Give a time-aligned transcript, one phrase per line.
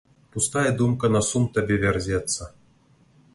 [0.35, 2.49] Пустая думка на сум табе вярзецца.